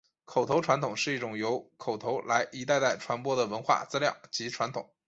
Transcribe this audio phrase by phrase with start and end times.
[0.25, 4.89] 口头传统是一种由口头来一代代传播的文化资料及传统。